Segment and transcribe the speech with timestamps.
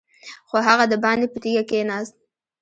[0.49, 2.15] خو هغه دباندې په تيږه کېناست.